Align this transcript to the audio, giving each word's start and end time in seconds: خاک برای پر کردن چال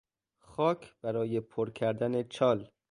خاک 0.39 0.95
برای 1.01 1.39
پر 1.39 1.69
کردن 1.69 2.23
چال 2.23 2.69